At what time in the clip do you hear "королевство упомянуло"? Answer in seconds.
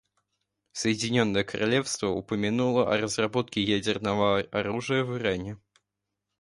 1.43-2.91